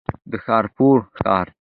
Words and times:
د 0.31 0.33
ښاپورو 0.43 1.03
ښار. 1.19 1.47